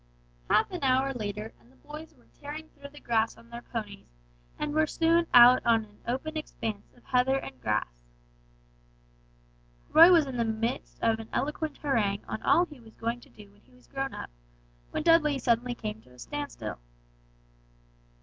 [0.49, 4.07] Half an hour later and the boys were tearing through the village on their ponies,
[4.57, 7.85] and were soon out on an open expanse of heather and grass.
[9.89, 13.29] Roy was in the midst of an eloquent harangue on all he was going to
[13.29, 14.31] do when he was grown up,
[14.89, 16.79] when Dudley suddenly came to a standstill.